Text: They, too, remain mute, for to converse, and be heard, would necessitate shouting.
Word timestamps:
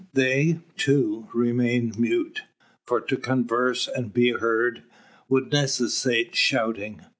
They, 0.13 0.61
too, 0.77 1.27
remain 1.31 1.93
mute, 1.95 2.41
for 2.83 2.99
to 3.01 3.17
converse, 3.17 3.87
and 3.87 4.11
be 4.11 4.31
heard, 4.31 4.81
would 5.29 5.51
necessitate 5.51 6.35
shouting. 6.35 7.01